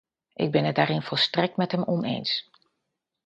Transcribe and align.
Ik 0.33 0.51
ben 0.51 0.63
het 0.65 0.75
daarin 0.75 1.01
volstrekt 1.01 1.57
met 1.57 1.71
hem 1.71 1.83
oneens. 1.83 2.49